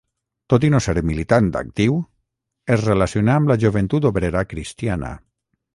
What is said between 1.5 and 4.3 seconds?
actiu, es relacionà amb la Joventut